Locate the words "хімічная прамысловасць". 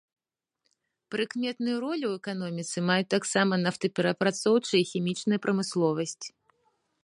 4.93-6.23